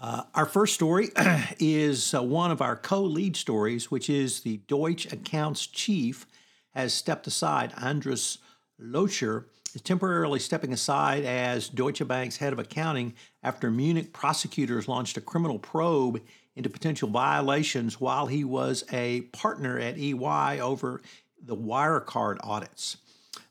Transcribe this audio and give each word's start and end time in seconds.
Uh, 0.00 0.22
our 0.34 0.46
first 0.46 0.74
story 0.74 1.10
is 1.58 2.14
uh, 2.14 2.22
one 2.22 2.50
of 2.50 2.62
our 2.62 2.76
co 2.76 3.02
lead 3.02 3.36
stories, 3.36 3.90
which 3.90 4.08
is 4.08 4.40
the 4.40 4.58
Deutsche 4.68 5.12
Accounts 5.12 5.66
chief 5.66 6.26
has 6.70 6.94
stepped 6.94 7.26
aside. 7.26 7.72
Andreas 7.82 8.38
Loetscher 8.80 9.46
is 9.74 9.82
temporarily 9.82 10.38
stepping 10.38 10.72
aside 10.72 11.24
as 11.24 11.68
Deutsche 11.68 12.06
Bank's 12.06 12.36
head 12.36 12.52
of 12.52 12.60
accounting 12.60 13.14
after 13.42 13.70
Munich 13.70 14.12
prosecutors 14.12 14.86
launched 14.86 15.16
a 15.16 15.20
criminal 15.20 15.58
probe 15.58 16.20
into 16.54 16.70
potential 16.70 17.08
violations 17.08 18.00
while 18.00 18.26
he 18.26 18.44
was 18.44 18.84
a 18.92 19.22
partner 19.32 19.78
at 19.80 19.98
EY 19.98 20.60
over 20.60 21.02
the 21.42 21.56
Wirecard 21.56 22.38
audits. 22.44 22.98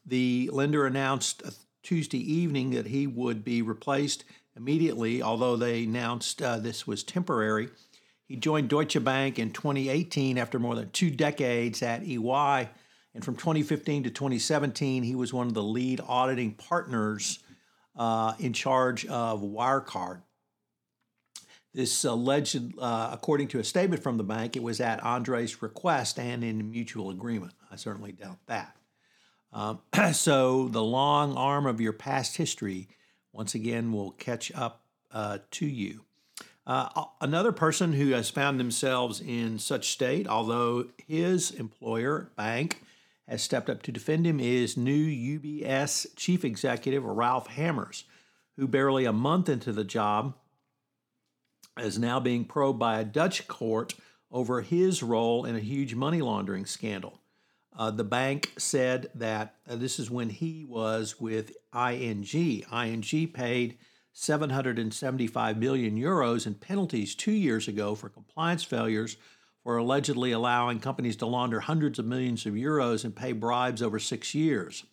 The 0.06 0.50
lender 0.54 0.86
announced 0.86 1.44
Tuesday 1.84 2.20
evening 2.20 2.72
that 2.72 2.88
he 2.88 3.06
would 3.06 3.44
be 3.44 3.62
replaced 3.62 4.24
immediately, 4.58 5.22
although 5.22 5.56
they 5.56 5.84
announced 5.84 6.42
uh, 6.42 6.58
this 6.58 6.86
was 6.86 7.04
temporary. 7.04 7.70
He 8.26 8.36
joined 8.36 8.70
Deutsche 8.70 9.02
Bank 9.04 9.40
in 9.40 9.52
2018 9.52 10.38
after 10.38 10.60
more 10.60 10.76
than 10.76 10.90
two 10.90 11.10
decades 11.10 11.82
at 11.82 12.04
EY. 12.04 12.70
And 13.14 13.24
from 13.24 13.36
2015 13.36 14.04
to 14.04 14.10
2017, 14.10 15.04
he 15.04 15.16
was 15.16 15.34
one 15.34 15.48
of 15.48 15.54
the 15.54 15.64
lead 15.64 16.02
auditing 16.06 16.54
partners 16.54 17.40
uh, 17.96 18.34
in 18.40 18.54
charge 18.54 19.06
of 19.06 19.42
Wirecard. 19.42 20.22
This 21.74 22.04
alleged, 22.06 22.78
uh, 22.80 23.10
according 23.14 23.50
to 23.50 23.60
a 23.60 23.64
statement 23.64 24.04
from 24.04 24.18
the 24.18 24.24
bank, 24.24 24.56
it 24.56 24.64
was 24.64 24.82
at 24.82 25.04
Andre's 25.04 25.62
request 25.62 26.20
and 26.20 26.44
in 26.44 26.72
mutual 26.72 27.12
agreement. 27.12 27.54
I 27.72 27.76
certainly 27.76 28.12
doubt 28.12 28.40
that. 28.48 28.76
Um, 29.54 29.80
so, 30.14 30.68
the 30.68 30.84
long 30.84 31.36
arm 31.38 31.66
of 31.66 31.80
your 31.80 31.94
past 31.94 32.38
history 32.38 32.90
once 33.38 33.54
again 33.54 33.94
we'll 33.94 34.12
catch 34.12 34.52
up 34.56 34.82
uh, 35.12 35.38
to 35.52 35.68
you. 35.68 36.02
Uh, 36.66 37.06
another 37.22 37.52
person 37.52 37.94
who 37.94 38.12
has 38.12 38.32
found 38.32 38.60
themselves 38.60 39.22
in 39.22 39.60
such 39.60 39.90
state, 39.90 40.28
although 40.28 40.86
his 41.08 41.52
employer, 41.52 42.32
bank, 42.36 42.82
has 43.28 43.42
stepped 43.42 43.70
up 43.70 43.84
to 43.84 43.92
defend 43.92 44.26
him, 44.26 44.40
is 44.40 44.76
new 44.76 45.40
UBS 45.40 46.08
chief 46.16 46.44
executive 46.44 47.06
Ralph 47.06 47.48
Hamers, 47.50 48.04
who 48.58 48.68
barely 48.68 49.06
a 49.06 49.14
month 49.14 49.48
into 49.48 49.72
the 49.72 49.84
job 49.84 50.34
is 51.80 52.00
now 52.00 52.20
being 52.20 52.44
probed 52.44 52.80
by 52.80 53.00
a 53.00 53.06
Dutch 53.06 53.48
court 53.48 53.94
over 54.32 54.62
his 54.62 55.04
role 55.04 55.46
in 55.46 55.56
a 55.56 55.60
huge 55.60 55.94
money 55.94 56.22
laundering 56.22 56.66
scandal. 56.66 57.22
Uh, 57.78 57.92
the 57.92 58.04
bank 58.04 58.54
said 58.58 59.08
that 59.14 59.54
uh, 59.70 59.76
this 59.76 60.00
is 60.00 60.10
when 60.10 60.30
he 60.30 60.66
was 60.68 61.22
with 61.22 61.56
ING. 61.76 62.26
ING 62.34 63.28
paid 63.32 63.78
775 64.14 65.58
million 65.58 65.96
euros 65.96 66.48
in 66.48 66.56
penalties 66.56 67.14
two 67.14 67.32
years 67.32 67.68
ago 67.68 67.94
for 67.94 68.10
compliance 68.10 68.64
failures 68.64 69.18
for 69.62 69.78
allegedly 69.78 70.32
allowing 70.32 70.80
companies 70.80 71.16
to 71.18 71.28
launder 71.28 71.60
hundreds 71.60 72.00
of 72.00 72.06
millions 72.06 72.48
of 72.48 72.56
euros 72.56 73.04
and 73.06 73.16
pay 73.16 73.32
bribes 73.32 73.84
over 73.84 74.00
six 74.00 74.34
years. 74.34 74.84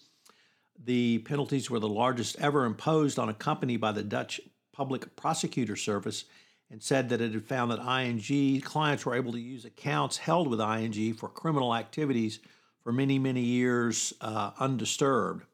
The 0.85 1.19
penalties 1.21 1.71
were 1.71 1.79
the 1.79 1.89
largest 1.89 2.37
ever 2.39 2.67
imposed 2.67 3.19
on 3.19 3.31
a 3.31 3.35
company 3.35 3.79
by 3.79 3.93
the 3.93 4.03
Dutch 4.03 4.43
Public 4.75 5.17
Prosecutor 5.17 5.77
Service 5.77 6.25
and 6.71 6.83
said 6.83 7.09
that 7.09 7.23
it 7.23 7.33
had 7.33 7.47
found 7.47 7.71
that 7.71 7.79
ING 7.81 8.61
clients 8.61 9.07
were 9.07 9.15
able 9.15 9.33
to 9.33 9.41
use 9.41 9.65
accounts 9.65 10.19
held 10.19 10.49
with 10.49 10.61
ING 10.61 11.15
for 11.15 11.31
criminal 11.31 11.75
activities 11.75 12.41
for 12.85 12.93
many, 12.93 13.19
many 13.19 13.41
years 13.41 14.13
uh, 14.21 14.53
undisturbed. 14.61 15.45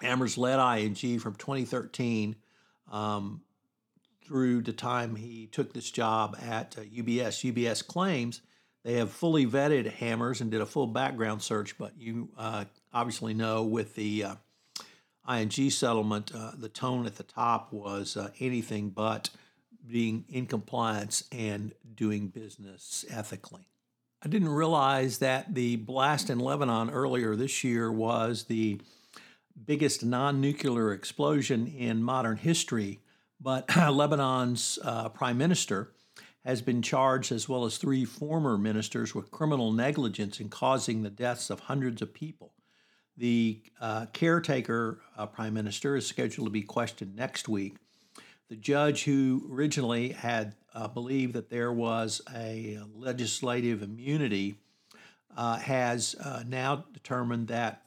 Hamers 0.00 0.38
led 0.38 0.58
ING 0.78 1.18
from 1.18 1.34
2013 1.34 2.36
um, 2.90 3.42
through 4.24 4.62
the 4.62 4.72
time 4.72 5.16
he 5.16 5.46
took 5.46 5.74
this 5.74 5.90
job 5.90 6.38
at 6.40 6.76
uh, 6.78 6.82
UBS. 6.82 7.52
UBS 7.52 7.84
claims 7.84 8.40
they 8.84 8.94
have 8.94 9.10
fully 9.10 9.44
vetted 9.44 9.92
Hamers 9.96 10.40
and 10.40 10.50
did 10.50 10.60
a 10.60 10.66
full 10.66 10.86
background 10.86 11.42
search, 11.42 11.76
but 11.76 11.92
you 11.98 12.28
uh, 12.38 12.64
obviously 12.94 13.34
know 13.34 13.64
with 13.64 13.96
the 13.96 14.24
uh, 14.24 14.34
ING 15.28 15.70
settlement, 15.70 16.30
uh, 16.34 16.52
the 16.56 16.68
tone 16.68 17.04
at 17.04 17.16
the 17.16 17.24
top 17.24 17.72
was 17.72 18.16
uh, 18.16 18.30
anything 18.38 18.90
but 18.90 19.30
being 19.86 20.24
in 20.28 20.46
compliance 20.46 21.24
and 21.32 21.74
doing 21.96 22.28
business 22.28 23.04
ethically. 23.10 23.68
I 24.20 24.28
didn't 24.28 24.48
realize 24.48 25.18
that 25.18 25.54
the 25.54 25.76
blast 25.76 26.28
in 26.28 26.40
Lebanon 26.40 26.90
earlier 26.90 27.36
this 27.36 27.62
year 27.62 27.92
was 27.92 28.44
the 28.44 28.80
biggest 29.64 30.04
non 30.04 30.40
nuclear 30.40 30.92
explosion 30.92 31.68
in 31.68 32.02
modern 32.02 32.36
history. 32.36 33.00
But 33.40 33.68
Lebanon's 33.76 34.78
uh, 34.82 35.08
prime 35.10 35.38
minister 35.38 35.92
has 36.44 36.62
been 36.62 36.82
charged, 36.82 37.30
as 37.30 37.48
well 37.48 37.64
as 37.64 37.78
three 37.78 38.04
former 38.04 38.58
ministers, 38.58 39.14
with 39.14 39.30
criminal 39.30 39.70
negligence 39.70 40.40
in 40.40 40.48
causing 40.48 41.02
the 41.02 41.10
deaths 41.10 41.50
of 41.50 41.60
hundreds 41.60 42.02
of 42.02 42.12
people. 42.12 42.52
The 43.16 43.62
uh, 43.80 44.06
caretaker 44.12 45.00
uh, 45.16 45.26
prime 45.26 45.54
minister 45.54 45.94
is 45.94 46.06
scheduled 46.06 46.46
to 46.46 46.50
be 46.50 46.62
questioned 46.62 47.14
next 47.14 47.48
week. 47.48 47.76
The 48.48 48.56
judge 48.56 49.04
who 49.04 49.46
originally 49.52 50.10
had 50.10 50.54
uh, 50.72 50.88
believed 50.88 51.34
that 51.34 51.50
there 51.50 51.70
was 51.70 52.22
a 52.34 52.80
legislative 52.94 53.82
immunity 53.82 54.56
uh, 55.36 55.58
has 55.58 56.14
uh, 56.14 56.44
now 56.46 56.86
determined 56.94 57.48
that 57.48 57.82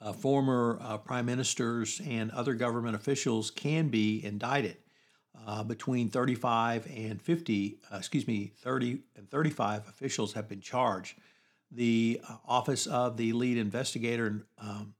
uh, 0.00 0.14
former 0.14 0.78
uh, 0.80 0.96
prime 0.96 1.26
ministers 1.26 2.00
and 2.06 2.30
other 2.30 2.54
government 2.54 2.96
officials 2.96 3.50
can 3.50 3.88
be 3.88 4.24
indicted. 4.24 4.78
Uh, 5.46 5.62
between 5.64 6.08
35 6.08 6.86
and 6.94 7.20
50, 7.20 7.78
excuse 7.92 8.28
me, 8.28 8.52
30 8.58 9.00
and 9.16 9.28
35 9.28 9.88
officials 9.88 10.34
have 10.34 10.48
been 10.48 10.60
charged. 10.60 11.18
The 11.70 12.20
office 12.46 12.86
of 12.86 13.16
the 13.16 13.32
lead 13.32 13.56
investigator, 13.56 14.46
um, 14.58 14.94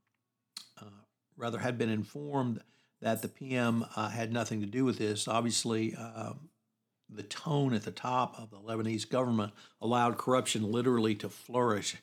rather, 1.36 1.58
had 1.58 1.78
been 1.78 1.90
informed 1.90 2.60
that 3.02 3.20
the 3.20 3.28
PM 3.28 3.84
uh, 3.96 4.08
had 4.08 4.32
nothing 4.32 4.60
to 4.60 4.66
do 4.66 4.84
with 4.84 4.96
this. 4.96 5.26
Obviously, 5.26 5.94
uh, 5.98 6.32
the 7.10 7.24
tone 7.24 7.74
at 7.74 7.82
the 7.82 7.90
top 7.90 8.38
of 8.38 8.50
the 8.50 8.56
Lebanese 8.56 9.08
government 9.08 9.52
allowed 9.80 10.16
corruption 10.16 10.70
literally 10.70 11.14
to 11.16 11.28
flourish, 11.28 11.96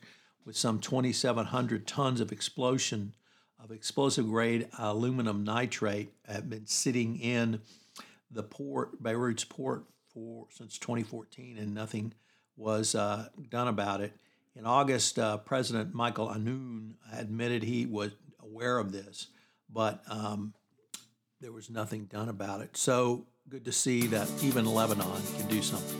with 0.45 0.57
some 0.57 0.79
2,700 0.79 1.87
tons 1.87 2.21
of 2.21 2.31
explosion 2.31 3.13
of 3.63 3.71
explosive 3.71 4.27
grade 4.27 4.67
aluminum 4.77 5.43
nitrate 5.43 6.13
had 6.27 6.49
been 6.49 6.65
sitting 6.65 7.19
in 7.19 7.61
the 8.31 8.43
port, 8.43 9.01
Beirut's 9.01 9.43
port, 9.43 9.85
for 10.13 10.47
since 10.51 10.77
2014, 10.77 11.57
and 11.57 11.73
nothing 11.73 12.13
was 12.57 12.93
uh, 12.93 13.27
done 13.49 13.67
about 13.67 14.01
it. 14.01 14.13
In 14.55 14.65
August, 14.65 15.17
uh, 15.17 15.37
President 15.37 15.93
Michael 15.93 16.27
Aoun 16.27 16.95
admitted 17.13 17.63
he 17.63 17.85
was 17.85 18.11
aware 18.41 18.77
of 18.79 18.91
this, 18.91 19.27
but 19.71 20.01
um, 20.09 20.53
there 21.41 21.51
was 21.53 21.69
nothing 21.69 22.05
done 22.05 22.27
about 22.27 22.59
it. 22.61 22.75
So 22.75 23.25
good 23.47 23.63
to 23.65 23.71
see 23.71 24.07
that 24.07 24.27
even 24.43 24.65
Lebanon 24.65 25.21
can 25.37 25.47
do 25.47 25.61
something. 25.61 25.97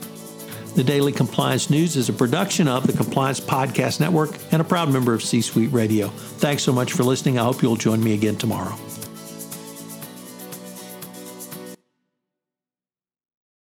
The 0.74 0.84
Daily 0.84 1.12
Compliance 1.12 1.70
News 1.70 1.96
is 1.96 2.08
a 2.10 2.12
production 2.12 2.68
of 2.68 2.86
the 2.86 2.92
Compliance 2.92 3.40
Podcast 3.40 4.00
Network 4.00 4.30
and 4.52 4.60
a 4.60 4.64
proud 4.64 4.92
member 4.92 5.14
of 5.14 5.22
C 5.22 5.40
Suite 5.40 5.72
Radio. 5.72 6.08
Thanks 6.08 6.62
so 6.62 6.72
much 6.72 6.92
for 6.92 7.04
listening. 7.04 7.38
I 7.38 7.44
hope 7.44 7.62
you'll 7.62 7.76
join 7.76 8.04
me 8.04 8.12
again 8.14 8.36
tomorrow. 8.36 8.76